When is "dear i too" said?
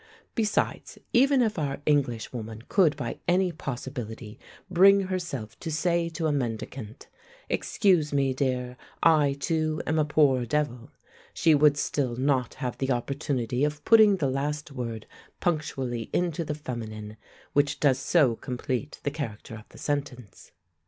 8.33-9.79